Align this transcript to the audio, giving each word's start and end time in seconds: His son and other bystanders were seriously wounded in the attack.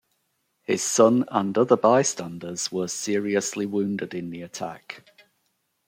His 0.63 0.81
son 0.81 1.25
and 1.27 1.55
other 1.55 1.77
bystanders 1.77 2.71
were 2.71 2.87
seriously 2.87 3.67
wounded 3.67 4.15
in 4.15 4.31
the 4.31 4.41
attack. 4.41 5.07